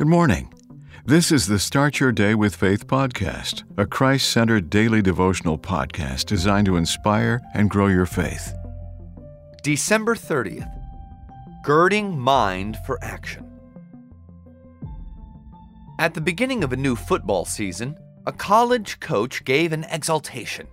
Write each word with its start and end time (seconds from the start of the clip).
Good 0.00 0.08
morning. 0.08 0.50
This 1.04 1.30
is 1.30 1.46
the 1.46 1.58
Start 1.58 2.00
Your 2.00 2.10
Day 2.10 2.34
with 2.34 2.56
Faith 2.56 2.86
podcast, 2.86 3.64
a 3.76 3.84
Christ 3.84 4.30
centered 4.30 4.70
daily 4.70 5.02
devotional 5.02 5.58
podcast 5.58 6.24
designed 6.24 6.64
to 6.68 6.78
inspire 6.78 7.42
and 7.52 7.68
grow 7.68 7.88
your 7.88 8.06
faith. 8.06 8.54
December 9.62 10.14
30th 10.14 10.72
Girding 11.62 12.18
Mind 12.18 12.78
for 12.86 12.98
Action. 13.04 13.46
At 15.98 16.14
the 16.14 16.22
beginning 16.22 16.64
of 16.64 16.72
a 16.72 16.78
new 16.78 16.96
football 16.96 17.44
season, 17.44 17.94
a 18.24 18.32
college 18.32 19.00
coach 19.00 19.44
gave 19.44 19.74
an 19.74 19.84
exaltation. 19.90 20.66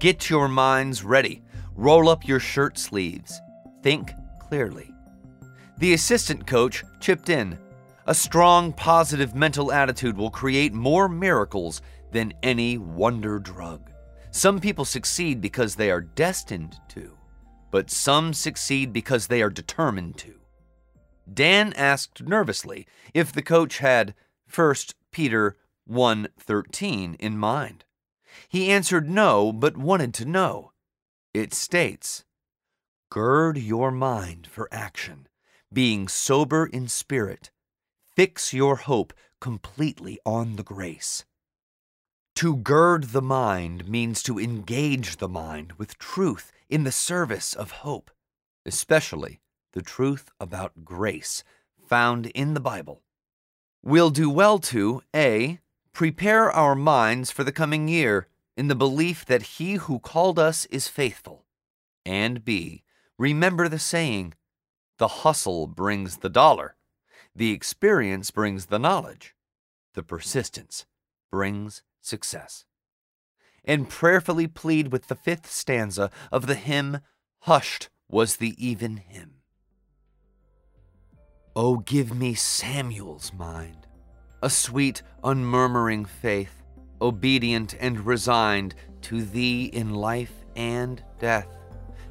Get 0.00 0.28
your 0.28 0.48
minds 0.48 1.02
ready, 1.02 1.40
roll 1.76 2.10
up 2.10 2.28
your 2.28 2.40
shirt 2.40 2.76
sleeves, 2.76 3.40
think 3.82 4.12
clearly. 4.38 4.92
The 5.78 5.94
assistant 5.94 6.46
coach 6.46 6.84
chipped 7.00 7.30
in 7.30 7.58
a 8.06 8.14
strong, 8.14 8.72
positive 8.72 9.34
mental 9.34 9.72
attitude 9.72 10.16
will 10.16 10.30
create 10.30 10.72
more 10.72 11.08
miracles 11.08 11.82
than 12.12 12.32
any 12.42 12.78
wonder 12.78 13.38
drug. 13.38 13.90
Some 14.30 14.60
people 14.60 14.84
succeed 14.84 15.40
because 15.40 15.74
they 15.74 15.90
are 15.90 16.00
destined 16.00 16.78
to, 16.90 17.16
but 17.70 17.90
some 17.90 18.32
succeed 18.32 18.92
because 18.92 19.26
they 19.26 19.42
are 19.42 19.50
determined 19.50 20.16
to. 20.18 20.40
Dan 21.32 21.72
asked 21.74 22.22
nervously 22.22 22.86
if 23.14 23.32
the 23.32 23.42
coach 23.42 23.78
had 23.78 24.14
1 24.52 24.74
Peter 25.12 25.56
1:13 25.88 27.14
in 27.14 27.38
mind. 27.38 27.84
He 28.48 28.70
answered 28.70 29.08
no, 29.08 29.52
but 29.52 29.76
wanted 29.76 30.14
to 30.14 30.24
know. 30.24 30.72
It 31.34 31.52
states, 31.52 32.24
"Gird 33.10 33.58
your 33.58 33.90
mind 33.90 34.46
for 34.46 34.68
action, 34.72 35.28
being 35.72 36.08
sober 36.08 36.66
in 36.66 36.88
spirit." 36.88 37.50
Fix 38.20 38.52
your 38.52 38.76
hope 38.76 39.14
completely 39.40 40.18
on 40.26 40.56
the 40.56 40.62
grace. 40.62 41.24
To 42.34 42.54
gird 42.54 43.04
the 43.04 43.22
mind 43.22 43.88
means 43.88 44.22
to 44.24 44.38
engage 44.38 45.16
the 45.16 45.26
mind 45.26 45.72
with 45.78 45.96
truth 45.96 46.52
in 46.68 46.84
the 46.84 46.92
service 46.92 47.54
of 47.54 47.70
hope, 47.70 48.10
especially 48.66 49.40
the 49.72 49.80
truth 49.80 50.28
about 50.38 50.84
grace 50.84 51.42
found 51.88 52.26
in 52.26 52.52
the 52.52 52.60
Bible. 52.60 53.00
We'll 53.82 54.10
do 54.10 54.28
well 54.28 54.58
to 54.58 55.00
A. 55.16 55.60
Prepare 55.94 56.50
our 56.50 56.74
minds 56.74 57.30
for 57.30 57.42
the 57.42 57.52
coming 57.52 57.88
year 57.88 58.28
in 58.54 58.68
the 58.68 58.74
belief 58.74 59.24
that 59.24 59.56
He 59.56 59.76
who 59.76 59.98
called 59.98 60.38
us 60.38 60.66
is 60.66 60.88
faithful, 60.88 61.46
and 62.04 62.44
B. 62.44 62.82
Remember 63.16 63.66
the 63.66 63.78
saying, 63.78 64.34
the 64.98 65.08
hustle 65.08 65.66
brings 65.66 66.18
the 66.18 66.28
dollar. 66.28 66.76
The 67.34 67.52
experience 67.52 68.30
brings 68.30 68.66
the 68.66 68.78
knowledge. 68.78 69.34
The 69.94 70.02
persistence 70.02 70.86
brings 71.30 71.82
success. 72.00 72.64
And 73.64 73.88
prayerfully 73.88 74.46
plead 74.46 74.90
with 74.92 75.08
the 75.08 75.14
fifth 75.14 75.50
stanza 75.50 76.10
of 76.32 76.46
the 76.46 76.54
hymn, 76.54 77.00
Hushed 77.40 77.88
was 78.08 78.36
the 78.36 78.54
even 78.64 78.98
hymn. 78.98 79.34
Oh, 81.54 81.78
give 81.78 82.14
me 82.14 82.34
Samuel's 82.34 83.32
mind, 83.32 83.86
a 84.42 84.50
sweet, 84.50 85.02
unmurmuring 85.22 86.04
faith, 86.06 86.62
obedient 87.02 87.74
and 87.80 88.06
resigned 88.06 88.74
to 89.02 89.22
thee 89.24 89.64
in 89.66 89.94
life 89.94 90.44
and 90.56 91.02
death, 91.18 91.48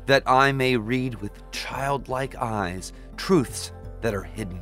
that 0.05 0.23
I 0.25 0.51
may 0.51 0.77
read 0.77 1.15
with 1.15 1.49
childlike 1.51 2.35
eyes 2.35 2.93
truths 3.17 3.71
that 4.01 4.13
are 4.13 4.23
hidden. 4.23 4.61